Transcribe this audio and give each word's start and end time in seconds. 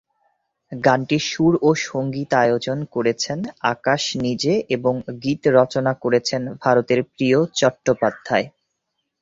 গানটির 0.71 1.23
সুর 1.25 1.53
ও 1.61 1.79
সঙ্গীতায়োজন 1.85 2.77
করেছেন 2.93 3.39
আকাশ 3.73 4.01
নিজে 4.25 4.53
এবং 4.75 4.93
গীত 5.23 5.43
রচনা 5.57 5.91
করেছেন 6.03 6.41
ভারতের 6.63 6.99
প্রিয় 7.09 7.39
চট্টোপাধ্যায়। 7.59 8.47